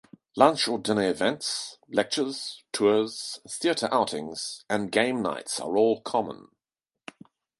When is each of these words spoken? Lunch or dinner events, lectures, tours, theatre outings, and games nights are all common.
Lunch 0.35 0.67
or 0.67 0.79
dinner 0.79 1.07
events, 1.07 1.77
lectures, 1.87 2.63
tours, 2.71 3.37
theatre 3.47 3.87
outings, 3.91 4.65
and 4.67 4.91
games 4.91 5.21
nights 5.21 5.59
are 5.59 5.77
all 5.77 6.01
common. 6.01 6.47